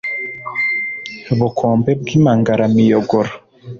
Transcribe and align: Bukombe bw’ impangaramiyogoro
Bukombe 1.39 1.89
bw’ 1.99 2.07
impangaramiyogoro 2.17 3.31